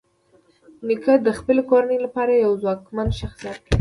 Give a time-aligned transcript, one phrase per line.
[0.87, 3.69] نیکه د خپلې کورنۍ لپاره یو ځواکمن شخصیت دی.